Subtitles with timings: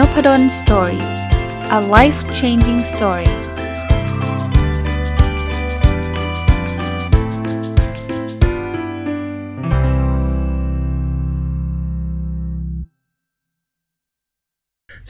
[0.00, 1.04] Nopadol's Story
[1.78, 3.30] a life changing story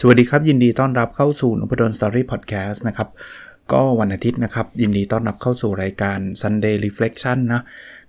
[0.00, 3.08] สวัสดีครับ ยินดีต้อนรับเข้าสู่นพดล Story podcast นะครับ
[3.72, 7.62] ก็วันอาทิตย์นะครับ ยินดีต้อนรับเข้าสู่รายการ Sunday Reflection นะ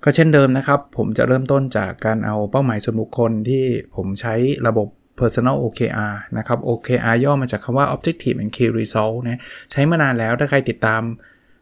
[0.04, 3.63] ก็เช่นเดิมนะครับ ผมจะเริ่มต้นจากการเอาเป้าหมายส่วนบุคคลที่
[3.95, 4.36] ผมใช้
[4.68, 4.88] ระบบ
[5.21, 9.39] personal OKR นะครับ OKR ย่อมาจากคำว่า objective and key result นะ
[9.71, 11.02] ใช้มานานแล้วถ้าใครติดตาม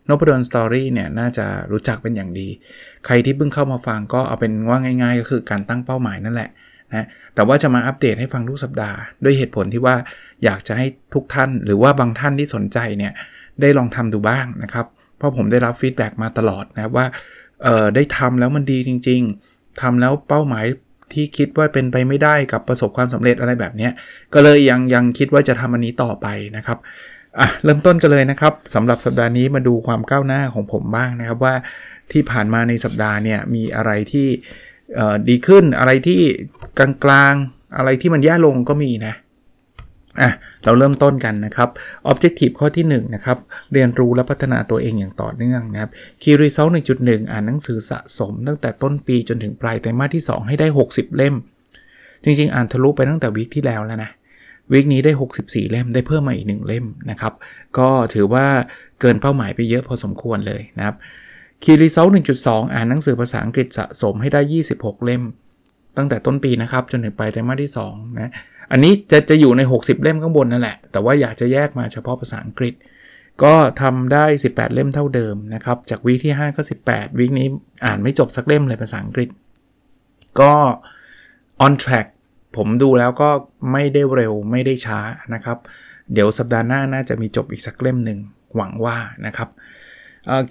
[0.07, 2.47] นพดล Story เนี่ยน่าจะรู้จักเป็นอย่างดี
[3.05, 6.49] ใครที่เพิ่งเข้ามาฟังก็เอาเป็นว่าง่าย ๆ ก็คือการตั้งเป้าหมายนั่นแหละ
[6.95, 9.95] นะแต่ว่าจะมาอัปเดตให้ฟังทุกสัปดาห์ ด้วยเหตุผลที่ว่า
[10.43, 13.13] อยากจะให้ทุกท่านหรือว่าบางท่านที่สนใจเนี่ย
[13.61, 14.85] ได้ลองทำดูบ้างนะครับ
[15.17, 17.05] เพราะผมได้รับ feedback มาตลอดนะว่า
[17.95, 19.21] ได้ทำแล้วมันดีจริง
[19.51, 20.65] ๆทำแล้วเป้าหมาย
[21.13, 23.89] ที่คิดว่าเป็นไปไม่ได้กับประสบความสำเร็จอะไรแบบนี้
[24.33, 26.77] ก็เลยยังยังคิดว่าจะทำอันนี้ต่อไปนะครับ
[27.39, 31.55] อะเริ่มต้นกันเลยนะครับสำหรับสัปดาห์นี้มาดูความก้าวหน้าของผมบ้างนะครับว่า
[32.11, 34.27] ที่ผ่านมาในสัปดาห์เนี่ยมีอะไรที่
[35.29, 36.21] ดีขึ้นอะไรที่
[36.79, 39.13] กลางๆ อะไรที่มันแย่ลงก็มีนะ
[40.21, 40.31] อะ
[40.63, 41.69] เราเริ่มต้นกันนะครับ
[42.11, 43.37] Objective ข้อที่1นะครับ
[43.73, 51.35] เรียนรู้และพัฒนาตัวเองอย่างต่อเนื่องนะครับ Key Result 1.1 อ่านหนังสือสะสม ตั้งแต่ต้นปีจนถึงปลายไตรมาสที่ 2 ให้ได้ 60 เล่ม
[52.23, 54.11] จริงๆ อ่านทะลุไปตั้งแต่วิกที่แล้วแล้วนะ
[54.71, 57.33] วิกนี้ได้ 64 เล่มได้เพิ่มมาอีก 1 เล่มนะครับ
[57.77, 58.45] ก็ถือว่า
[58.99, 60.95] เกินเป้าหมายไปเยอะพอสมควรเลยนะครับ
[61.63, 64.41] Key Result 1.2 อ่านหนังสือภาษาอังกฤษสะสมให้ได้
[64.73, 65.23] 26 เล่ม
[65.97, 68.31] ตั้งแต่ต้นปีนะครับจนถึงปลายไตรมาสที่2นะ
[68.71, 72.73] อันนี้จะจะอยู่ใน 60 เล่มข้างบนนั่นแหละ แต่ว่าอยากจะแยกมาเฉพาะภาษาอังกฤษ
[73.43, 77.47] ก็ทำได้ 18 เล่มเท่าเดิมนะครับ จากวีคที่ 5 ก็ 18 วีคนี้
[77.85, 79.29] อ่านไม่จบสักเล่มเลยภาษาอังกฤษ
[80.39, 80.53] ก็
[81.65, 82.07] on track
[82.57, 83.29] ผมดูแล้วก็
[83.71, 84.99] ไม่ได้เร็วไม่ได้ช้า
[85.33, 85.57] นะครับ
[86.13, 88.19] เดี๋ยวสัปดาห์หน้าน่าจะมีจบอีกสักเล่มหนึ่ง
[88.55, 89.49] หวังว่านะครับ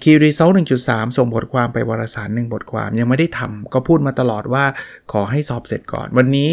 [0.01, 0.49] คีรีเซล
[0.83, 4.65] 1.3ส่งบทความไปวารสารหนึ่งบทความยังไม่ได้ทำก็พูดมาตลอดว่า
[5.11, 6.51] ขอให้สอบเสร็จก่อน วันนี้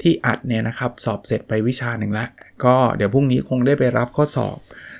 [0.00, 2.26] ที่อัดเนี่ยนะครับสอบเสร็จไปวิชาหนึ่งละ
[2.64, 4.58] ก็เดี๋ยวพรุ่งนี้คงได้ไปรับข้อสอบ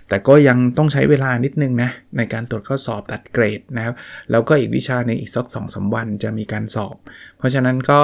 [0.08, 3.94] แต่ก็ยังต้องใช้เวลานิดนึงนะในการตรวจข้อสอบตัดเกรดนะครับ
[4.30, 6.96] แล้วก็อีกวิชาหนึ่งอีกสักสองสาวันจะมีการสอบ
[7.38, 8.00] เพราะฉะนั้นก็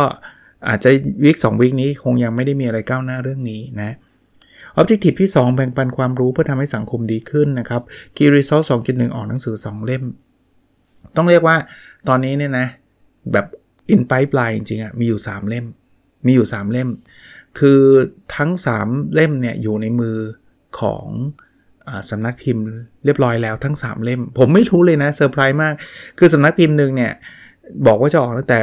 [0.68, 0.90] อาจจะ
[1.24, 3.94] วิกสองวิกนี้คงยังไม่ได้มีอะไรก้าวหน้าเรื่องนี้นะ
[4.80, 7.82] Objective ที่ 2 แบ่งปันความรู้เพื่อทำให้สังคมดีขึ้นนะครับ
[8.16, 10.04] Key Result 2.1 ออกหนังสือ 2 เล่ม
[11.16, 11.56] ต้องเรียกว่า
[12.08, 12.66] ตอนนี้เนี่ยนะ
[13.32, 13.46] แบบ
[13.94, 15.66] in pipeline จริงๆอะมีอยู่ 3 เล่ม
[16.26, 16.88] มีอยู่ 3 เล่ม
[17.58, 17.80] คือ
[18.36, 18.50] ทั้ง
[18.82, 20.18] 3 เล่มเนี่ยอยู่ในมือ
[20.80, 21.06] ของ
[21.88, 22.64] อสำนักพิมพ์
[23.04, 25.74] เรียบร้อยแล้วทั้ง 3 เล่ม ผมไม่รู้เลยนะเซอร์ไพรส์มาก
[26.18, 27.12] คือสำนักพิมพ์หนึ่งเนี่ย
[27.86, 28.58] บอกว่าจะออกตั้งแต่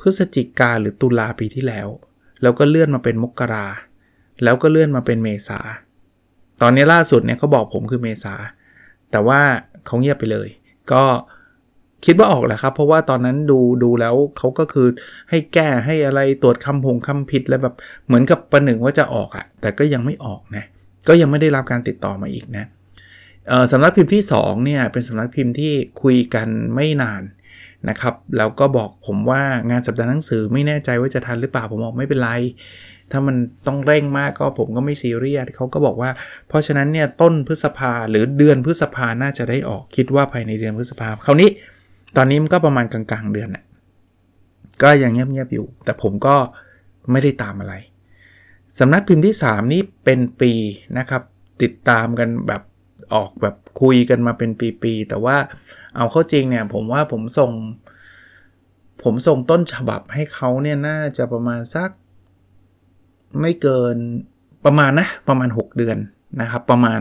[0.00, 1.88] พฤศจิกาหรือตุลาปีที่แล้ว
[2.42, 3.66] แล้วก็เลื่อนมาเป็นมกรา
[4.44, 5.58] แล้วก็เลื่อนมาเป็นเมษา
[6.62, 8.34] ตอนนี้ล่าสุดเนี่ยเขาบอกผมคือเมษา
[9.10, 9.40] แต่ว่า
[9.86, 10.48] เขาเงียบไปเลย
[10.92, 11.04] ก็
[12.04, 14.86] คิดว่าออกแหละครับ เพราะว่าตอนนั้นดูดูแล้วเขาก็คือ
[15.30, 17.74] ให้แก้ให้อะไรตรวจคำพงคำผิดแล้วแบบ
[18.06, 20.64] เหมือนกับประหนึ่งว่าจะออกอะแต่ก็ยังไม่ออกนะ
[21.08, 22.64] ก็ยังไม่ได้รับการติดต่อมาอีกนะ
[23.72, 25.72] สำนักพิมพ์ที่2เนี่ยเป็นสำนักพิมพ์ที่
[26.02, 27.22] คุยกันไม่นาน
[27.88, 32.30] นะครับ แล้วก็บอกผมว่างานสัปดาห์หนังสือไม่แน่ใจว่าจะทันหรือเปล่าผมบอกไม่เป็นไร
[33.12, 33.36] ถ้ามัน
[33.66, 36.10] ต้องเร่งมากก็ผมก็ไม่ซีเรียสเขาก็บอกว่า
[36.48, 41.50] เพราะฉะนั้นเนี่ยต้นพฤษภาหรือเดือนพฤษภาน่าจะได้ออกคิดว่าภายในเดือนพฤษภาคราวนี้
[42.16, 43.64] ตอนนี้มันก็ประมาณกลางๆ เดือนน่ะ
[44.82, 46.36] ก็ยังเงียบๆอยู่ แต่ผมก็
[47.10, 47.74] ไม่ได้ตามอะไร
[48.78, 50.52] สำนักพิมพ์ที่ 3 นี้เป็นปี
[50.98, 51.22] นะครับ
[51.62, 52.62] ติดตามกันแบบ
[53.14, 54.50] ออกแบบคุยกันมาเป็น
[54.82, 55.36] ปีๆแต่ว่า
[55.96, 57.50] เอาเข้าจริงเนี่ยผมว่าผมส่ง
[59.02, 61.90] ผมส่งต้นฉบับให้เขาเนี่ยน่าจะประมาณสัก
[63.40, 63.96] ไม่เกิน
[64.64, 65.98] ประมาณนะประมาณ 6 เดือน
[66.40, 67.00] นะครับ ประมาณ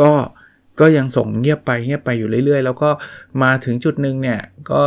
[0.00, 0.10] ก็
[0.80, 2.90] ก็ยังส่งเงียบไปเงียบไปอยู่เรื่อย ๆ แล้วก็
[3.42, 4.40] มาถึงจุดหนึ่งเนี่ย
[4.72, 4.84] ก็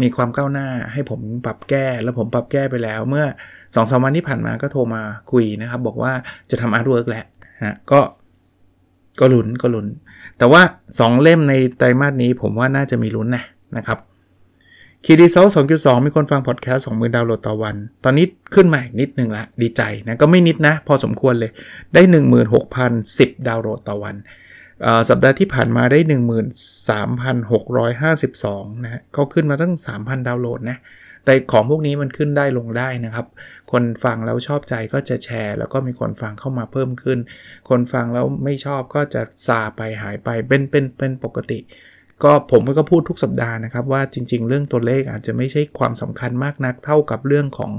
[0.00, 3.24] มีความก้าวหน้าให้ผมปรับแก้แล้วผมปรับแก้ไปแล้ว เมื่อ
[3.54, 5.02] 2-3วันที่ผ่านมาก็โทรมา
[5.32, 6.12] คุยนะครับ บอกว่า
[6.50, 7.24] จะทำ artwork แหละ
[7.60, 8.00] นะก็
[9.20, 9.86] ก็ลุ้นก็ลุ้น
[10.38, 13.44] แต่ว่า 2 เล่มในไตรมาสนี้ผมว่าน่าจะมีลุ้นนะ
[13.76, 13.98] นะครับ
[15.04, 21.50] key result 2.2มีคนฟังพอดแคสต์20,000ดาวน์โหลดต่อวัน ตอนนี้ขึ้นมาอีกนิดนึงละ ดีใจนะ ก็ไม่นิดนะ พอสมควรเลย
[21.94, 22.02] ได้
[22.74, 24.14] 16,010 ดาวน์โหลดต่อวัน
[25.08, 25.98] สัปดาห์ที่ผ่านมาได้
[27.60, 30.78] 13,652 นะก็ขึ้นมาตั้ง 3,000 ดาวน์โหลดนะ
[31.24, 33.26] แต่ของพวกนี้มันขึ้นได้ลงได้นะครับ
[33.72, 37.18] คนฟังแล้วชอบใจก็จะแชร์ แล้วก็มีคนฟังเข้ามาเพิ่มขึ้น
[37.68, 41.58] คนฟังแล้วไม่ชอบก็จะซาไปหายไป เป็นเป็นเป็นปกติ
[42.22, 47.72] ก็ผมก็พูดทุกสัปดาห์นะครับว่าจริง ๆ เรื่องตัวเลขอาจจะไม่ใช่ความสำคัญมากนักเท่ากับเรื่องของ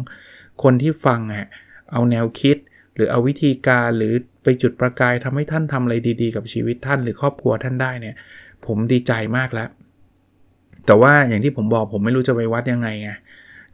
[0.64, 1.46] คนที่ฟังอะ
[1.92, 2.58] เอาแนวคิด
[2.96, 8.16] หรือเอาวิธีการหรือไปจุดประกายทำให้ท่านทำอะไรดี ๆ กับชีวิตท่านหรือครอบครัวท่านได้เนี่ย
[8.66, 9.70] ผมดีใจมากแล้ว
[10.86, 13.10] แต่ว่าอย่างที่ผมบอกผมไม่รู้จะไปวัดยังไงไง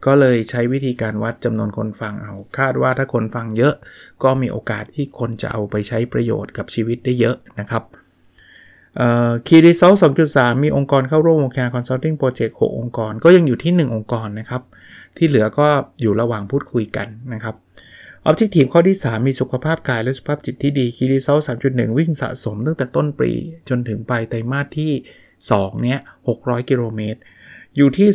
[0.06, 3.74] ก็เลยใช้วิธีการวัดจำนวนคนฟังเอา คาดว่าถ้าคนฟังเยอะ
[4.22, 7.82] ก็มีโอกาสที่คนจะเอาไปใช้ประโยชน์กับชีวิตได้เยอะนะครับ
[9.46, 9.92] Key Result
[10.28, 14.62] 2.3มีองค์กรเข้าร่วม OKR Consulting Project 6องค์กร ก็ยังอยู่ที่ 1 องค์กรนะครับ
[15.16, 15.68] ที่เหลือก็
[16.00, 17.54] อยู่ระหว่างพูดคุยกันนะครับ
[18.24, 23.30] Objective ข้อที่ 3 มีสุขภาพกายและสุขภาพจิตที่ดี Key Result 3.1วิ่งสะสมตั้งแต่ต้นปี
[23.68, 24.92] จนถึงปลายไตรมาสที่
[25.38, 25.98] 2 เนี้ย
[26.28, 27.20] 600กิโลเมตร
[27.76, 28.08] อยู่ที่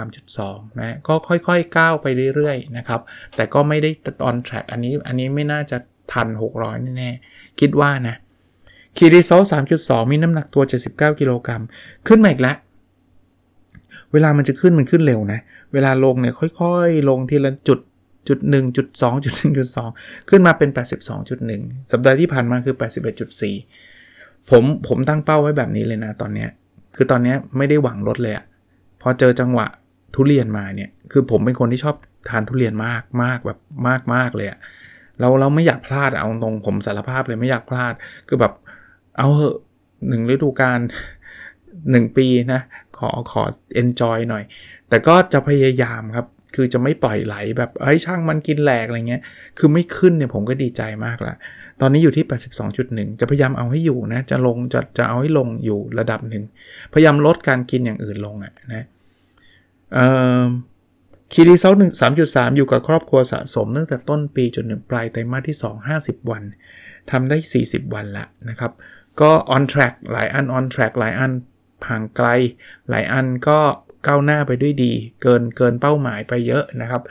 [0.00, 3.00] 223.2 นะ ก็ค่อยๆ ก้าวไปเรื่อยๆ นะครับ
[3.36, 3.90] แต่ก็ไม่ได้
[4.22, 5.78] on track อันนี้อันนี้ไม่น่าจะ
[6.12, 6.28] ทัน
[6.58, 8.16] 600 แน่ๆ คิดว่านะ
[8.96, 9.42] Key Result
[9.76, 10.62] 3.2 มีน้ำหนักตัว
[10.92, 11.62] 79 กิโลกรัม
[12.08, 12.56] ขึ้นมาอีกแล้ว
[14.12, 15.40] เวลามันจะขึ้นมันขึ้นเร็วนะ
[15.72, 17.78] เวลาลงเนี่ยค่อยๆ ลงทีละจุด
[18.28, 19.88] จุดหนึ่งจุดสองจุดหนึ่งจุดสอง
[20.30, 20.70] ขึ้นมาเป็น
[21.30, 22.76] 82.1 สัปดาห์ที่ผ่านมาคือ
[23.82, 26.46] 81.4 ผมผมตั้งเป้าไว้แบบนี้เลยนะตอนนี้
[26.96, 28.44] คือตอนนี้ไม่ได้หวังลดเลยอะ
[29.02, 29.66] พอเจอจังหวะ
[30.14, 31.96] ทุเรียนมาเนี่ย คือผมเป็นคนที่ชอบ
[32.28, 34.58] ทานทุเรียนมากมากแบบมากมากเลยอะ
[35.20, 37.92] เราเราไม่อยากพลาดเอาตรงผมสารภาพเลยไม่อยากพลาด
[38.28, 38.52] คือแบบ
[39.18, 39.56] เอาเหอะ
[40.08, 40.80] หนึ่งฤดูกาล
[41.90, 42.60] หนึ่งปีนะ
[42.98, 43.42] ขอขอ
[43.82, 44.44] enjoy หน่อย
[44.88, 49.22] แต่ก็จะพยายามครับ คือจะไม่ปล่อยไหลแบบเฮ้ยช่างมันกินแหลกอะไรเงี้ย
[49.58, 51.34] คือไม่ขึ้นเนี่ยผมก็ดีใจมากละ
[51.80, 52.24] ตอนนี้อยู่ที่
[52.72, 56.44] 82.1 จะพยายามเอาให้อยู่นะ จะลงจะจะเอาให้ลงอยู่ระดับหนึ่ง
[56.92, 58.86] พยายามลดการกินอย่างอื่นลงอะนะ
[61.32, 66.42] คีรีเซลหนึ่งสามจุดสามอยู่กับครอบครัวสะสมตั้งแต่ต้นปีจนถึงปลายไตรมาสที่ 2 50 วัน
[67.10, 67.36] ทำได้
[67.66, 68.72] 40 วันละนะครับ
[69.20, 71.32] ก็ on track หลายอัน on track หลายอัน
[71.84, 72.26] ผ่างไกล
[72.88, 73.58] หลายอันก็
[74.06, 74.92] ก้าวหน้าไปด้วยดี
[75.22, 77.02] เกินเกินเป้าหมายไปเยอะนะครับ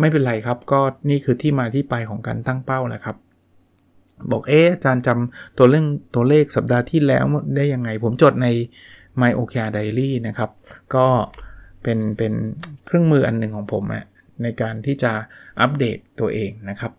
[0.00, 0.80] ไม่เป็นไรครับก็
[1.10, 3.16] นี่คือที่มาที่ไปของการตั้งเป้าแหละครับ
[4.30, 7.24] บอกเอ๊อาจารย์จำตัวเรื่องตัวเลขสัปดาห์ที่แล้ว
[7.56, 8.48] ได้ยังไง ผมจดใน
[9.20, 10.50] My OKR Diary นะครับ
[10.94, 11.06] ก็
[11.82, 12.32] เป็นเป็น
[12.84, 14.04] เครื่องมืออันหนึ่งของผมอะ
[14.42, 15.12] ในการที่จะ
[15.60, 16.92] อัปเดตตัวเองนะครับ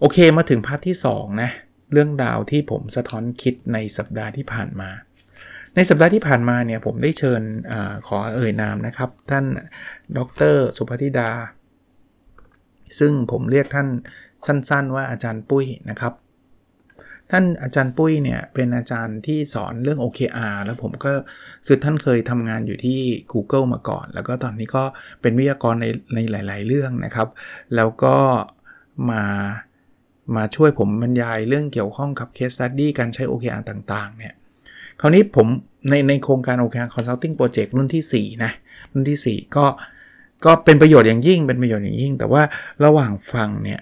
[0.00, 1.50] โอเคมาถึงพาร์ทที่ 2 นะ
[1.92, 4.90] เรื่องราวที่ผมสะท้อนคิดในสัปดาห์ที่ผ่านมา
[5.74, 7.42] ในสัปดาห์ที่ผ่านมาเนี่ยผมได้เชิญ
[7.72, 7.74] อ
[8.06, 9.44] ขอเอ่ยนามนะครับ ท่าน
[10.16, 10.18] ด
[10.52, 11.30] รสุภธิดา
[12.98, 13.88] ซึ่งผมเรียกท่าน
[14.46, 16.14] สั้นๆ ว่าอาจารย์ปุ้ยนะครับ
[17.30, 21.12] ท่านอาจารย์ปุ้ยเนี่ยเป็นอาจารย์ที่สอนเรื่อง OKR แล้วผมก็
[21.66, 23.00] คือท่านเคยทำงานอยู่ที่
[23.32, 24.84] Google มาก่อน แล้วก็ตอนนี้ก็
[25.22, 27.28] เป็นวิทยากรในในหลาย ๆ เรื่องนะครับ
[27.76, 28.16] แล้วก็
[29.10, 29.22] มา
[30.36, 34.34] มาช่วยผมบรรยายเรื่องเกี่ยวข้องกับ case study การใช้ OKR ต่างๆเนี่ย
[35.00, 35.46] คราวนี้ผม
[35.88, 38.52] ในในโครงการ OKR Consulting Project รุ่นที่ 4 นะ
[38.92, 39.66] รุ่นที่ 4 ก็
[40.44, 42.42] ก็เป็นประโยชน์อย่างยิ่งเป็นประโยชน์อย่างยิ่ง แต่ว่า
[42.84, 43.80] ระหว่างฟังเนี่ย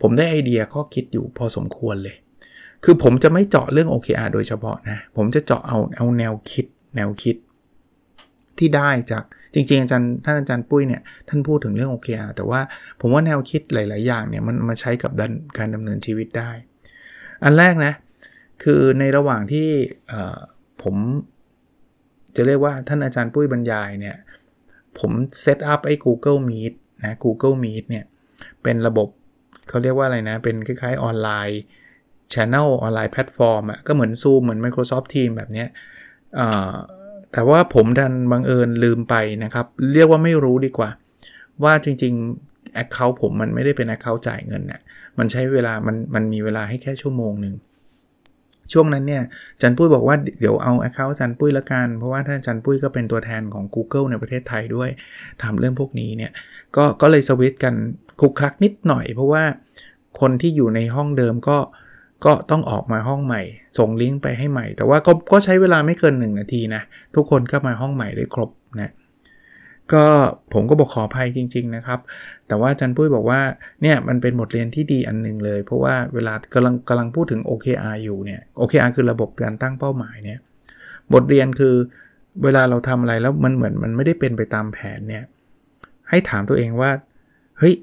[0.00, 2.16] ผมได้ไอเดียข้อคิดอยู่พอสมควรเลย
[2.84, 7.36] คือผมจะไม่เจาะเรื่อง OKR โดยเฉพาะนะ ผมจะเจาะเอาเอาแนวคิด แนวคิด
[8.58, 12.60] ที่ได้จาก จริงๆอาจารย์ท่านอาจารย์ปุ้ยเนี่ยท่านพูดถึงเรื่อง OKR แต่ว่า
[13.00, 15.10] ผมว่าแนวคิดหลาย ๆ อย่างเนี่ยมันมาใช้กับ
[15.58, 16.50] การดำเนินชีวิตได้
[17.44, 17.92] อันแรกนะ
[18.62, 19.68] คือในระหว่างที่
[20.82, 20.96] ผม
[22.36, 24.16] จะเรียกว่าท่านอาจารย์ปุ้ยบรรยายเนี่ย
[24.98, 25.10] ผม
[25.42, 26.72] เซตอัพไอ้ Google Meet
[27.04, 28.04] นะ Google Meet เนี่ย
[28.62, 29.08] เป็นระบบ
[29.68, 31.60] เขาเรียกว่าอะไรนะ เป็นคล้ายๆออนไลน์
[32.32, 35.68] Channel ออนไลน์แพลตฟอร์มอะก็เหมือน Zoom เหมือน Microsoft Teams แบบเนี้ย
[37.32, 40.90] แต่ว่าผมดันบังเอิญลืมไปนะครับ เรียกว่าไม่รู้ดีกว่า
[41.64, 44.80] ว่าจริงๆ Account ผมมันไม่ได้เป็น Account จ่ายเงินเนี่ย
[45.18, 47.54] มันใช้เวลามันมันมีเวลาให้แค่ชั่วโมงหนึ่ง
[48.72, 49.22] ช่วงนั้นเนี่ย
[49.62, 54.90] จารย์ปุ้ยบอกว่าเดี๋ยวเอา Account จารย์ปุ้ยละกัน เพราะว่าถ้าจารย์ปุ้ยก็เป็นตัวแทนของ Google ในประเทศไทยด้วย
[55.42, 56.32] ทำเรื่องพวกนี้เนี่ย
[56.76, 57.74] ก็ก็เลยสวิตกัน
[58.20, 59.44] คุกคลักนิดหน่อย เพราะว่า
[60.20, 61.58] คนที่อยู่ในห้องเดิมก็
[62.24, 63.42] ก็ต้องออกมาห้องใหม่
[63.78, 66.82] ส่งลิงก์ไปให้ใหม่ แต่ว่าก็ก็ใช้เวลาไม่เกิน 1 นาทีนะ
[67.14, 68.50] ทุกคนก็มาห้องใหม่ได้ครบ
[68.80, 68.90] นะ
[69.92, 70.04] ก็
[70.52, 72.00] ผมก็บอกขออภัยจริง ๆ นะครับ
[72.48, 73.40] แต่ว่าจันปุ้ยบอกว่า
[73.82, 80.38] เนี่ยมันเป็นบทเรียนที่ดีอันหนึ่งเลย เพราะว่าเวลากำลังกำลังพูดถึง OKR อยู่เนี่ย OKR คือระบบการตั้งเป้าหมายเนี่ย
[81.14, 81.74] บทเรียนคือ
[82.44, 85.24] เวลาเราทำอะไรแล้วมันเหมือนมันไม่ได้เป็นไปตามแผนเนี่ย
[86.08, 86.90] ให้ถามตัวเองว่า
[87.58, 87.74] เฮ้ย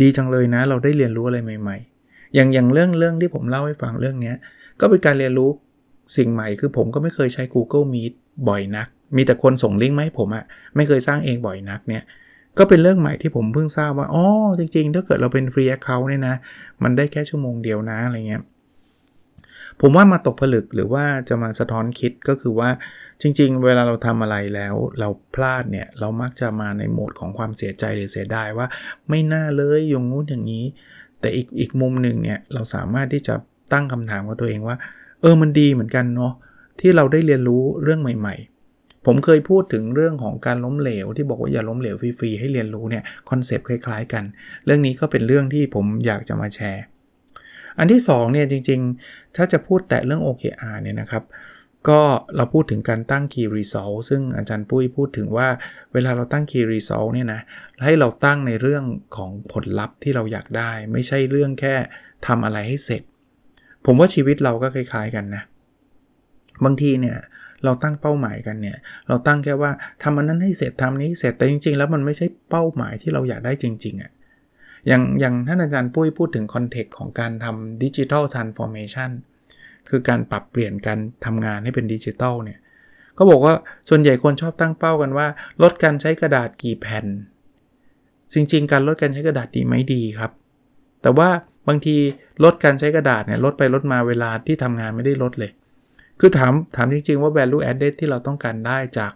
[0.00, 1.95] ดีจังเลยนะ เราได้เรียนรู้อะไรใหม่ ๆ
[2.34, 4.32] อย่างอย่างเรื่องเรื่องที่ผมเล่าให้ฟังเรื่องนี้
[4.80, 5.50] ก็เป็นการเรียนรู้
[6.16, 8.12] สิ่งใหม่คือผมก็ไม่เคยใช้ Google Meet
[8.48, 10.44] บ่อยนัก มีแต่คนส่งลิงก์มาให้ผมอะ
[10.76, 12.02] ไม่เคยสร้างเองบ่อยนักเนี่ย
[12.58, 14.26] ก็เป็นเรื่องใหม่ที่ผมเพิ่งทราบว่าอ๋อ
[14.58, 16.34] จริงๆ ถ้าเกิดเราเป็น free account เนี่ยนะ
[16.82, 18.42] มันได้แค่ชั่วโมงเดียวนะอะไรเงี้ย
[19.80, 22.70] ผมว่ามาตกผลึกหรือว่าจะมาสะท้อนคิดก็คือว่า
[23.20, 28.66] จริง ๆ เวลาเราทำอะไรแล้วเราพลาดเนี่ยเรามักจะมาในโหมดของความเสียใจหรือเสียดายว่า
[29.08, 30.64] ไม่น่าเลยอย่างงู้นอย่างนี้
[31.20, 33.34] แต่อีกอีกมุมหนึ่งเนี่ยเราสามารถที่จะ
[33.72, 34.76] ตั้งคำถามกับตัวเองว่า
[35.20, 36.32] เออมันดีเหมือนกันเนาะ
[36.80, 38.34] ที่เราได้เรียนรู้เรื่องใหม่
[38.70, 44.24] ๆ ผมเคยพูดถึงเรื่องของการล้มเหลว ที่บอกว่าอย่าล้มเหลวฟรีๆให้เรียนรู้เนี่ยคอนเซปต์คล้าย ๆ กัน
[44.64, 46.84] เรื่องนี้ก็เป็นเรื่องที่ผมอยากจะมาแชร์
[47.78, 51.22] อันที่2เนี่ยจริงๆ ถ้าจะพูดแต่เรื่อง OKR เนี่ยนะครับ
[51.88, 52.00] ก็
[52.36, 55.48] เราพูดถึงการตั้ง Key Result ซึ่งอาจารย์ปุ้ยพูดถึงว่า
[55.92, 57.40] เวลาเราตั้ง Key Result เนี่ยนะ
[57.84, 58.84] ให้เราตั้งในเรื่อง
[59.16, 61.74] ของผลลัพธ์ที่เราอยากได้ ไม่ใช่เรื่องแค่
[62.26, 63.02] ทำอะไรให้เสร็จ
[63.84, 65.42] ผมว่าชีวิตเราก็คล้าย ๆกันนะ
[66.64, 67.16] บางทีเนี่ย
[67.64, 68.76] เราตั้งเป้าหมายกันเนี่ย
[69.08, 69.70] เราตั้งแค่ว่า
[70.02, 74.10] ทำอันนั้นให้เสร็จทำนี้เสร็จแต่จริง ๆ แล้วมันไม่ใช่เป้าหมายที่เราอยากได้จริงๆอะ่ะ
[74.88, 79.10] อย่างอย่างท่านอาจารย์ปุ้ยพูดถึง context ของการทำ digital transformation
[79.88, 82.58] คือการปรับเปลี่ยนการทำงานให้เป็นดิจิทัลเนี่ย
[83.18, 83.54] ก็บอกว่า
[83.88, 85.26] ส่วนใหญ่คนชอบตั้งเป้ากันว่า
[85.62, 87.06] ลดการใช้กระดาษกี่แผ่น
[88.32, 90.30] จริง ๆ การลดการใช้กระดาษดีไหมดีครับ
[91.02, 91.28] แต่ว่า
[91.68, 91.96] บางที
[92.44, 95.50] ลดการใช้กระดาษเนี่ยลดไปลดมาเวลาที่ทำงานไม่ได้ลดเลย
[96.20, 99.12] คือถามถามจริง ๆ ว่า value added ที่เราต้องการได้จาก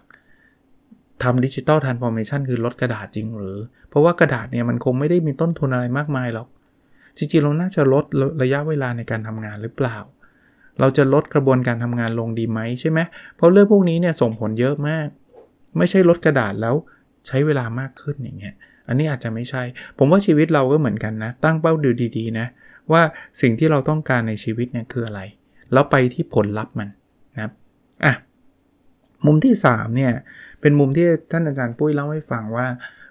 [1.23, 3.57] ทำ digital transformation คือลดกระดาษจริงหรือ
[3.89, 6.47] เพราะว่ากระดาษเนี่ยมันคงไม่ได้มีต้นทุนอะไรมากมายหรอก
[7.17, 8.05] จริงๆ เราน่าจะลด
[8.41, 9.97] ระยะเวลาในการทำงานหรือเปล่า
[10.81, 12.99] เราจะลดกระบวนการทำงานลงดีไหมใช่ไหม
[13.35, 15.07] เพราะเรื่องพวกนี้เนี่ยส่งผลเยอะมาก
[15.77, 16.75] ไม่ใช่ลดกระดาษแล้ว
[17.27, 18.53] ใช้เวลามากขึ้นอย่างเงี้ย
[18.87, 19.63] อันนี้อาจจะไม่ใช่
[19.97, 22.47] ผมว่าชีวิตเราก็เหมือนกันนะ ตั้งเป้าดูดีๆนะ
[22.91, 23.01] ว่า
[23.41, 25.21] สิ่งที่เราต้องการในชีวิตเนี่ยคืออะไร
[25.73, 26.89] แล้วไปที่ผลลัพธ์มัน
[27.33, 27.51] นะครับ
[28.05, 28.13] อะ
[29.25, 30.13] มุมที่3เนี่ย
[30.61, 32.67] เป็นมุมที่ท่านอาจารย์ปุ้ยเล่าให้ฟังว่า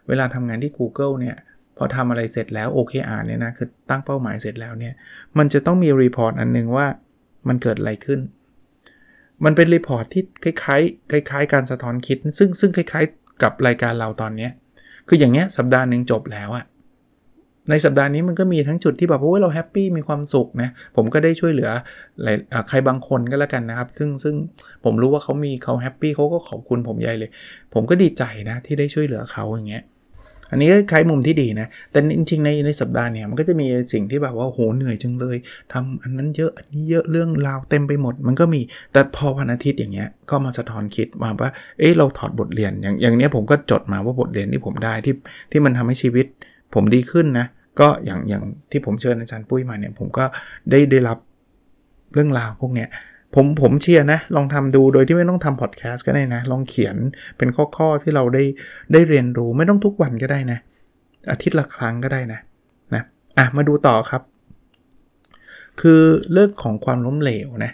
[0.08, 1.36] เวลาทำงานที่ Google เนี่ย
[1.76, 4.94] พอทำอะไรเสร็จแล้ว OKR เนี่ยนะคือตั้งเป้าหมายเสร็จแล้วเนี่ย
[5.38, 6.86] มันจะต้องมี report อันนึงว่า
[7.48, 8.20] มันเกิดอะไรขึ้น
[9.44, 14.48] มันเป็น report ที่คล้ายๆคล้ายๆ การสะท้อนคิด ซึ่งซึ่งคล้ายๆ กับรายการเราตอนนี้
[15.08, 16.64] คืออย่างเงี้ยสัปดาห์หนึ่งจบแล้วอะ
[17.70, 21.70] ในสัปดาห์นี้มันก็มีทั้งจุดที่แบบโอ้ยเรา happy มีความสุขนะผมก็ได้ช่วยเหลือ
[22.68, 24.34] ใครบางคนก็แล้วกันนะครับ ซึ่งซึ่ง
[24.84, 27.30] ผมรู้ว่าเขามีเขาแฮปปี้เขาก็ขอบคุณผมใหญ่เลย
[27.74, 29.84] ผมก็ดีใจนะที่ได้ช่วยเหลือเขาอย่างเงี้ย
[30.50, 35.36] อันนี้ก็คล้ายมุมที่ดีนะ แต่จริงๆในในสัปดาห์เนี่ยมันก็จะมีสิ่งที่แบบว่าโหเหนื่อยจังเลย
[35.72, 38.60] ทำอันนั้นเยอะอันนี้เยอะเรื่องราวเต็มไปหมด มันก็มี
[38.92, 45.14] แต่พอวันอาทิตย์อย่างเงี้ยก็มาสะท้อนคิดมาว่าเอ๊ะเราถอดบทเรียนอย่างอย่างเนี้ยผมก็จดมาว่าบทเรียนที่ผมได้ที่
[45.50, 46.26] ที่มันทำให้ชีวิต
[46.74, 47.46] ผมดีขึ้นนะ
[47.80, 50.24] ก็อย่างอย่างที่ผมเชิญอาจารย์ปุ้ยมาเนี่ยผมก็
[50.70, 51.18] ได้ได้รับ
[52.14, 52.88] เรื่องราวพวกเนี้ย
[53.34, 56.96] ผมผมเชียร์นะ ลองทำดูโดยที่ไม่ต้องทำพอดแคสต์ก็ได้นะ ลองเขียน
[57.38, 58.44] เป็นข้อๆที่เราได้
[58.92, 60.58] ได้เรียนรู้ไม่ต้องทุกวันก็ได้นะ
[61.30, 62.40] อาทิตย์ละครั้งก็ได้นะ
[62.94, 63.02] นะ
[63.38, 64.22] อะมาดูต่อครับ
[65.80, 67.72] คือเรื่องของความล้มเหลวนะ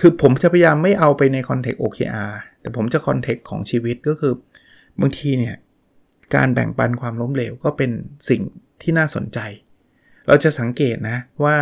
[0.00, 4.32] คือผมจะพยายามไม่เอาไปในคอนเทกต์ OKR แต่ผมจะ context ของชีวิตก็คือ
[5.00, 5.56] บางทีเนี่ย
[6.34, 7.90] การแบ่งปันความล้มเหลวก็เป็น
[8.28, 8.42] สิ่ง
[8.82, 9.38] ที่น่าสนใจ
[10.26, 11.56] เราจะสังเกตนะว่า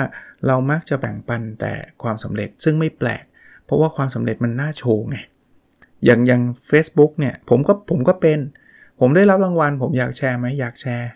[0.46, 1.72] เรามักจะแบ่งปันแต่
[2.02, 3.24] ความสำเร็จซึ่งไม่แปลก
[3.64, 5.16] เพราะว่าความสำเร็จมันน่าโชว์ไง
[6.04, 6.42] อย่างอย่าง
[6.78, 8.38] a c e b o o k เนี่ยผมก็ผมก็เป็น
[9.00, 11.10] ผมได้รับรางวัล ผมอยากแชร์ไหมอยากแชร์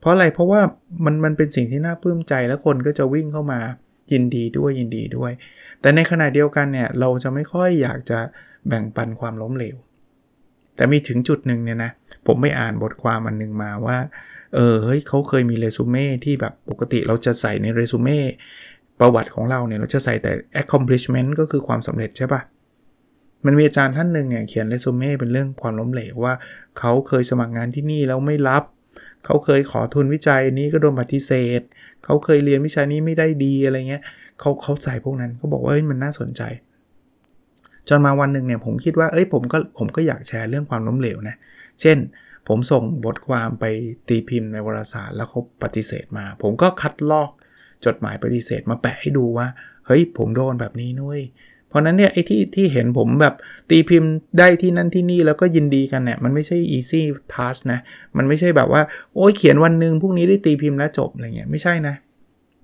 [0.00, 0.60] เพราะอะไรเพราะว่า
[1.04, 3.60] มันมันเป็นสิ่งที่น่าปลื้มใจแล้วคนก็จะวิ่งเข้ามา
[4.12, 5.32] ยินดีด้วยยินดีด้วย
[5.80, 8.18] แต่ในขณะเดียวกันเนี่ยเราจะไม่ค่อยอยากจะ
[8.68, 9.76] แบ่งปันความล้มเหลว
[10.76, 11.90] แต่มีถึงจุดหนึ่งเนี่ยนะ
[12.26, 13.98] ผมไม่อ่านบทความอันนึงมาว่า
[14.54, 18.18] เออเฮ้ยเขาเคยมีเรซูเม่ที่แบบปกติเราจะใส่ในเรซูเม่
[19.00, 22.40] ประวัติของเราเนี่ยเราจะใส่แต่ accomplishment ก็คือความสำเร็จใช่ปะ
[23.46, 26.34] มันมีอาจารย์ท่านหนึ่งเนี่ยเขียนเรซูเม่เป็นเรื่องความล้มเหลวว่า
[26.78, 28.62] เขาเคยสมัครงานที่นี่แล้วไม่รับ
[29.24, 31.60] เขาเคยขอทุนวิจัยนี้ก็โดนปฏิเสธ
[32.04, 34.02] เขาเคยเรียนวิชานี้ไม่ได้ดีอะไรเงี้ย
[34.40, 36.42] เขาเขาใส่พวกนั้นเขาบอกว่าเฮ้ยมันน่าสนใจ
[37.88, 41.36] จนมาวันหนึ่งเนี่ยผมคิดว่าเอ้ยผมก็ผมก็อยากแชร์เรื่องความล้มเหลวนะ
[41.80, 41.96] เช่น
[42.48, 43.64] ผมส่งบทความไป
[44.08, 47.30] ตีพิมพ์ในวารสารแล้วเขาปฏิเสธมา ผมก็คัดลอก
[47.84, 49.46] จดหมายปฏิเสธมาแปะให้ดูว่า
[49.86, 51.20] เฮ้ยผมโดนแบบนี้นุ้ย
[51.68, 53.34] เพราะนั้นเนี่ยไอ้ที่ที่เห็นผมแบบ
[53.70, 57.02] ตีพิมพ์ได้ที่นั่นที่นี่แล้วก็ยินดีกันเนี่ยมันไม่ใช่ easy
[57.34, 57.80] task นะ
[58.16, 58.82] มันไม่ใช่แบบว่า
[59.14, 61.94] โอ้ยเขียนวันหนึ่งพรุ่งนี้ได้ตีพิมพ์แล้วจบอะไรเงี้ยไม่ใช่นะ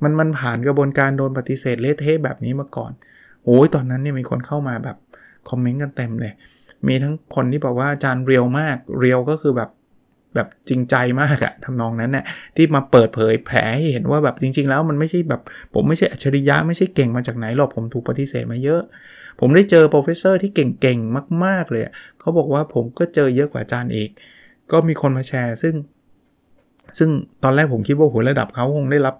[0.03, 2.93] มันมันผ่านกระบวนการโดนปฏิเสธเละเทะแบบนี้มาก่อน
[3.45, 4.97] โอ้ยตอนนั้นเนี่ยมีคนเข้ามาแบบ
[5.49, 6.35] comment กันเต็มเลย
[6.87, 9.71] มีทั้งคนที่บอกว่าอาจารย์ real มาก real ก็คือแบบ
[10.35, 12.25] แบบจริงใจมากอะทำนองนั้นเนี่ย
[12.57, 15.41] ที่มาเปิดเผยแผลให้เห็นว่าแบบจริง ๆ แล้วมันไม่ใช่แบบ
[15.75, 18.83] ผมไม่ใช่อัจฉริยะไม่ใช่เก่งมาจากไหนหรอกผมถูกปฏิเสธมาเยอะ
[19.41, 21.83] ผมได้เจอ professor ที่เก่งๆมาก ๆ เลย
[22.21, 24.11] เขาบอกว่าผมก็เจอเยอะกว่าอาจารย์อีก
[24.73, 25.75] ก็มีคนมาแชร์ ซึ่ง
[26.99, 27.11] ซึ่ง
[27.43, 29.15] ตอนแรกผมคิดว่าหัวระดับเขาคงได้รับ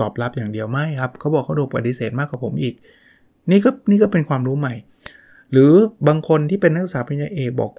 [0.00, 2.74] ตอบรับอย่างเดียวไม่ครับเขาบอกเขาถูกปฏิเสธมากกว่าผมอีก
[3.50, 4.74] นี่ก็นี่ก็เป็นความรู้ใหม่
[5.52, 5.72] หรือ
[6.08, 7.70] บางคนที่เป็นนักศึกษาปริญญาเอกบอก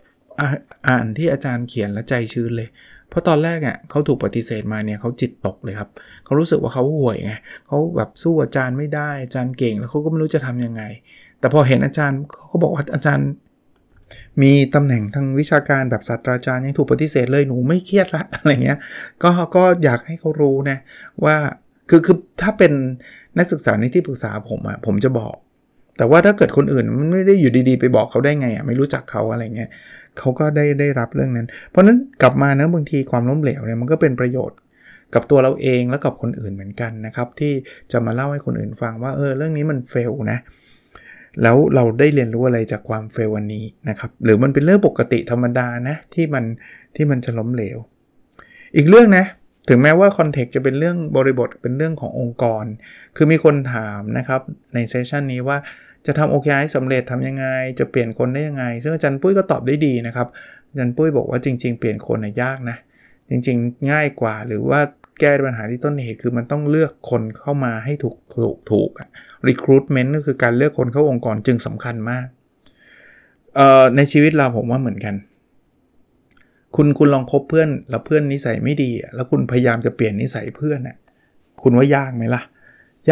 [0.88, 2.70] อ่านที่อาจารย์เขียนแล้วใจชื้นเลย
[3.10, 5.90] เพราะตอนแรกอะเขาถูกปฏิเสธมาเนี่ยเขาจิตตกเลยครับ
[6.26, 7.34] เขารู้สึกว่าเขาห่วยไง
[7.68, 10.84] เขาแบบสู้อาจารย์ไม่ได้อาจารย์เก่งแล้วเขาก็ไม่รู้จะทํำยังไง
[11.40, 13.30] แต่พอเห็นอาจารย์เขาก็บอกว่าอาจารย์
[14.42, 18.80] มีตำแหน่งทางวิชาการแบบศาสตราจารย์ยังถูกปฏิเสธเลยหนูไม่เครียดละอะไรเงี้ย
[19.24, 20.78] ก็ก็อยากให้เขารู้นะ
[21.26, 21.36] ว่า
[21.90, 22.74] คือคือถ้าเป็น
[23.38, 25.36] นักศึกษาในที่ปรึกษาผมอะผมจะบอก
[25.98, 29.70] แต่ว่าถ้าเกิดคนอื่นมันไม่ได้อยู่ดีๆ ไปบอกเขาได้ไงอะไม่รู้จักเขาอะไรเงี้ย
[30.18, 34.58] เขาก็ได้ได้รับเรื่องนั้น เพราะนั้นกลับมานะบางทีความล้มเหลวเนี่ยมันก็เป็นประโยชน์
[35.14, 37.54] กับตัวเราเองและกับคนอื่นเหมือนกันนะครับ ที่
[37.92, 40.40] จะมาเล่าให้คนอื่นฟังว่าเออเรื่องนี้มันเฟลนะ
[41.42, 46.44] แล้วเราได้เรียนรู้อะไรจากความเฟลวันนี้นะครับ หรือมันเป็นเรื่องปกติธรรมดานะที่มัน
[46.96, 47.78] ที่มันจะล้มเหลว
[48.76, 49.26] อีกเรื่องนะ
[49.70, 52.66] ถึงแม้ว่าคอนเทกต์จะเป็นเรื่องบริบทเป็นเรื่องขององค์กร
[53.16, 54.42] คือมีคนถามนะครับ
[54.74, 55.58] ในเซสชันนี้ว่า
[56.06, 57.46] จะทำ OKR สำเร็จทำยังไง
[57.80, 60.28] จะเปลี่ยนคนได้ยังไง ซึ่งอาจารย์ปุ้ยก็ตอบได้ดีนะครับ
[60.70, 62.78] อาจารย์ปุ้ยบอกว่าจริง ๆ เปลี่ยนคนนะยากนะ
[63.30, 64.80] จริง ๆ ง่ายกว่าหรือว่า
[65.20, 68.90] แก้ปัญหาที่ต้นเหตุคือมันต้องเลือกคนเข้ามาให้ถูกถูกถูก
[69.48, 72.26] recruitment ก็คือการเลือกคนเข้าองค์กรจึงสำคัญมาก
[73.96, 75.16] ในชีวิตเราผมว่าเหมือนกัน
[76.76, 80.98] คุณคุณลองคบเพื่อนแล้วเพื่อนนิสัยไม่ดี แล้วคุณพยายามจะเปลี่ยนนิสัยเพื่อนน่ะ
[81.62, 82.42] คุณว่ายากไหมล่ะ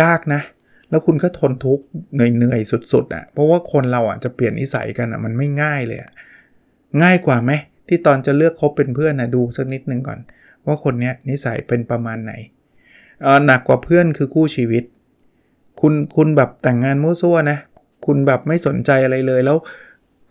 [0.02, 0.42] ยากนะ
[0.90, 6.12] แล้วคุณก็ทนทุกข์เหนื่อยๆสุดๆอะเพราะว่าคนเราอะจะเปลี่ยนนิสัยกันอะมันไม่ง่ายเลยอะ
[7.04, 7.52] ง่ายกว่าไหม
[7.88, 10.20] ที่ตอนจะเลือกคบเป็นเพื่อนนะดูสักนิดนึงก่อน
[10.66, 12.34] ว่าคนเนี้ยนิสัยเป็นประมาณไหน
[13.22, 14.84] เออหนักกว่าเพื่อนคือคู่ชีวิต
[15.82, 17.58] คุณคุณแบบแต่งงานมั่วซั่วนะ
[18.06, 19.58] คุณแบบไม่สนใจอะไรเลยแล้ว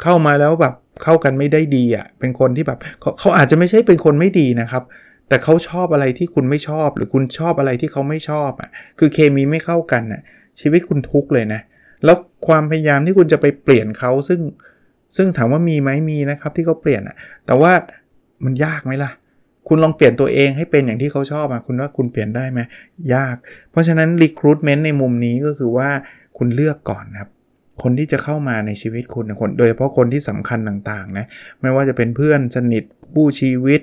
[0.02, 4.82] เข้ามาแล้วแบบเข้ากันไม่ได้ดีอะ่ะเป็นคนที่แบบเขาเขาอาจจะไม่ใช่เป็นคนไม่ดีนะครับ
[5.28, 10.20] แต่เขาชอบอะไรที่คุณไม่ชอบ หรือคุณชอบอะไรที่เขาไม่ชอบอะ่ะคือเคมีไม่เข้ากันน่ะ
[10.60, 11.60] ชีวิตคุณทุกข์เลยนะ
[12.04, 12.16] แล้ว
[12.46, 14.40] ความพยายามที่คุณจะไปเปลี่ยนเขาซึ่ง
[15.16, 17.16] ซึ่งถามว่ามีไหมมีนะครับที่เขาเปลี่ยนอะ
[17.46, 17.72] แต่ว่า
[18.44, 19.10] มันยากไหมล่ะ
[19.68, 22.60] คุณลองเปลี่ยนตัวเองให้เป็นอย่างที่เขาชอบอะคุณว่าคุณเปลี่ยนได้ไหม
[23.14, 23.36] ยาก
[23.70, 25.90] เพราะฉะนั้น recruitment ในมุมนี้ก็คือว่า
[26.38, 27.30] คุณเลือกก่อนครับ
[27.82, 31.26] คนที่จะเข้ามาในชีวิตคุณคนโดยเฉพาะคนที่สำคัญต่างๆนะ
[31.60, 33.80] ไม่ว่าจะเป็นเพื่อนสนิทผู้ชีวิต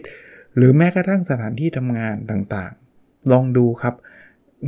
[0.55, 3.95] หรือแม้กระทั่งสถานที่ทำงานต่างๆ ลองดูครับ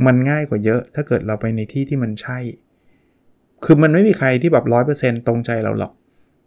[0.06, 2.38] มันง่ายกว่าเยอะ ถ้าเกิดเราไปในที่ที่มันใช่
[3.64, 5.92] คือมันไม่มีใครที่แบบร้อยเปอร์เซนต์ตรงใจเราหรอก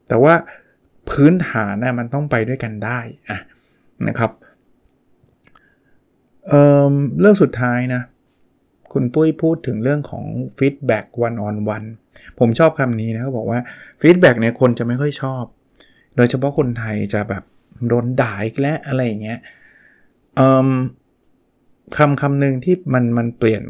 [0.08, 0.34] แต่ว่า
[1.10, 3.40] พื้นฐานนะมันต้องไปด้วยกันได้อะ
[4.08, 4.32] นะครับ
[6.48, 8.02] เเรื่องสุดท้ายนะ
[8.94, 10.26] คุณปุ้ยพูดถึงเรื่องของ
[10.58, 11.88] feedback one on one
[12.40, 13.60] ผมชอบคำนี้นะเขาบอกว่า
[14.02, 15.44] feedback เนี่ยคนจะไม่ค่อยชอบ
[16.16, 17.44] โดยเฉพาะคนไทยจะแบบ
[17.88, 19.40] โดนด่าอีกแล้วอะไรอย่างเงี้ย
[21.98, 23.64] คำคำหนึ่งที่มันมันเปลี่ยน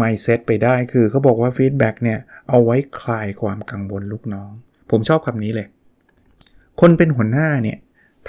[0.00, 4.50] mindset ไปได้คือเขาบอกว่า feedback เนี่ยเอาไว้คลายความกังวลลูกน้อง
[4.90, 5.66] ผมชอบคำนี้เลย
[6.80, 7.78] คนเป็นหัวหน้าเนี่ย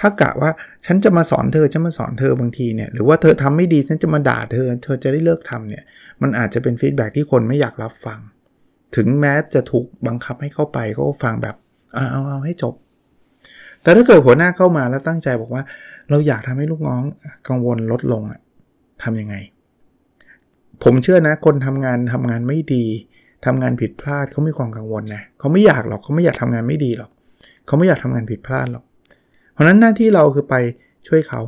[0.00, 0.50] ถ้ากะว่า
[0.86, 5.84] ฉันจะมาสอนเธอจะมาสอนเธอบางทีเนี่ยหรือว่าเธอทำไม่ดีฉันจะมาด่าเธอ เธอจะได้เลิกทำเนี่ย
[6.22, 8.18] มันอาจจะเป็นฟีดแบ็ที่คนไม่อยากรับฟัง
[8.96, 11.56] ถึงแม้จะถูกบังคับให้เข้าไปก็ฟังแบบ
[11.94, 12.74] เอาเอาเอาให้จบ
[13.82, 15.62] แต่ถ้าเกิดหัวหน้าเข้ามาแล้วตั้งใจบอกว่า
[16.10, 17.02] เราอยากทำให้ลูกน้อง
[17.48, 18.40] กังวลลดลงอะ
[19.02, 19.36] ทำยังไง
[20.82, 22.84] ผมเชื่อนะคนทำงานทำงานไม่ดี
[23.46, 27.10] ทำงานผิดพลาดเขามีความกังวลนะเขาไม่อยากหรอกเขาไม่อยากทำงานไม่ดีหรอก
[27.66, 28.84] เขาไม่อยากทำงานผิดพลาดหรอก
[29.62, 30.54] ราะนั้นหน้าที่เราคือไป
[31.06, 31.40] ช่วยเขา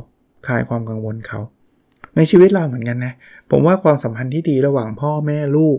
[0.47, 1.39] คลายความกังวลเขา
[2.15, 3.13] ในชีวิตเราเหมือนกันนะ
[3.51, 5.77] ผมว่าความสัมพันธ์ที่ดีระหว่างพ่อแม่ลูก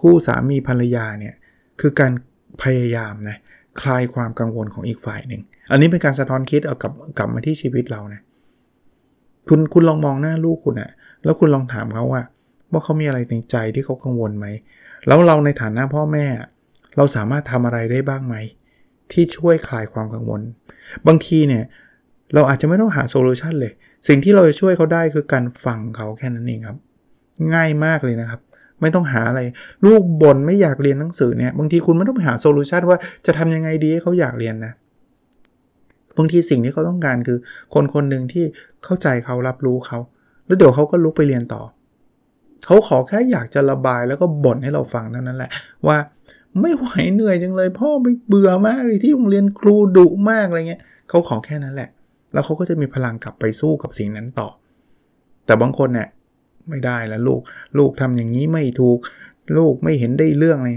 [0.00, 1.34] คู่สามีภรรยาเนี่ย
[1.80, 2.12] คือการ
[2.62, 3.36] พยายามนะ
[3.80, 8.20] คลายความกังวลของอีกฝ่ายหนึ่ง อันนี้เป็นการสะท้อนคิดเอากลับกลับมาที่ชีวิตเรานะ
[9.48, 10.90] คุณคุณลองมองหน้าลูกคุณอะ
[11.24, 12.22] แล้วคุณลองถามเขาว่า
[12.72, 14.46] ว่าเขามีอะไรในใจที่เขากังวลไหม
[15.06, 16.26] แล้วเราในฐานะพ่อแม่
[16.96, 18.36] เราสามารถทำอะไรได้บ้างไหม
[19.12, 20.40] ที่ช่วยคลายความกังวล
[21.06, 21.64] บางทีเนี่ย
[22.34, 23.72] เราอาจจะไม่ต้องหา solution เลย
[24.08, 26.78] สิ่งที่เราจะช่วยเขาได้คือการฟังเขาแค่นั้นเองครับ
[27.54, 28.40] ง่ายมากเลยนะครับ
[28.80, 29.40] ไม่ต้องหาอะไร
[29.84, 34.72] ลูกบ่นไม่อยากเรียนหนังสือเนี่ย บางทีคุณไม่ต้องไปหา solution ว่าจะทำยังไงดีให้เขาอยากเรียนนะ
[36.18, 37.38] บางทีสิ่งที่เขาต้องการคือ
[37.74, 38.44] คนคนหนึ่งที่
[38.84, 39.98] เข้าใจเขารับรู้เขา
[40.46, 41.62] แล้วเดี๋ยวเขาก็ลุกไปเรียนต่อ
[42.66, 45.50] เขาขอแค่อยากจะระบายแล้วก็บ่นให้เราฟังเท่านั้นแหละ
[45.86, 45.96] ว่า
[46.60, 51.90] ไม่ไหวเหนื่อยจังเลย พ่อไม่เบื่อมากเลยที่โรงเรียนครูดุมากอะไรเงี้ยเขาขอแค่นั้นแหละ
[52.32, 54.48] แล้วเขาก็จะมีพลังกลับไปสู้กับสิ่งนั้นต่อ
[55.46, 56.08] แต่บางคนเนี่ย
[56.68, 57.40] ไม่ได้แล้วลูก
[57.78, 58.98] ลูกทำอย่างนี้ไม่ถูก
[59.56, 60.70] ลูกไม่เห็นได้เรื่องอะไร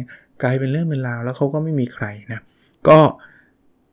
[0.43, 2.39] กลายเป็นเรื่องเป็นราวแล้วเขาก็ไม่มีใครนะ
[2.89, 2.99] ก็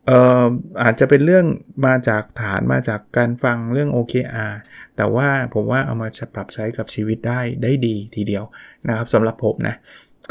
[0.06, 0.46] เอ่อ
[0.82, 1.46] อาจจะเป็นเรื่อง
[1.86, 4.54] มาจากฐานมาจากการฟังเรื่อง OKR
[4.96, 8.44] แต่ว่าผมว่าเอามาปรับใช้กับชีวิตได้ได้ดีทีเดียว
[8.88, 9.74] นะครับสำหรับผมนะ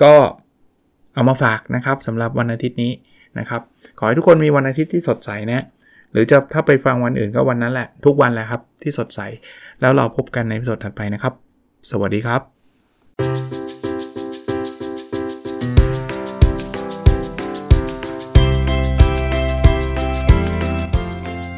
[0.04, 0.14] ก็
[1.20, 2.92] เอามาฝากนะครับสำหรับวันอาทิตย์นี้
[3.40, 3.62] นะครับ
[4.00, 5.66] ขอให้ทุกคนมีวันอาทิตย์ที่สดใสนะ
[6.12, 9.20] หรือจะถ้าไปฟังวันอื่นก็วันนั้นแหละ ทุกวันแหละครับที่สดใส
[9.82, 11.34] แล้วเราพบกันในสดถัดไปนะครับ
[11.92, 12.42] สวัสดีครับ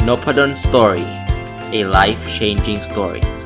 [0.08, 1.06] n o p ด d o n Story
[1.80, 3.41] a life changing story